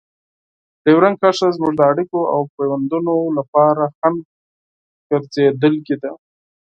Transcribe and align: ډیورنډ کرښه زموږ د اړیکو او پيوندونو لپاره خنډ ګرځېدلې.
ډیورنډ 0.83 1.15
کرښه 1.21 1.47
زموږ 1.57 1.73
د 1.77 1.81
اړیکو 1.91 2.19
او 2.33 2.41
پيوندونو 2.55 3.13
لپاره 3.37 3.83
خنډ 3.97 4.17
ګرځېدلې. 5.09 6.11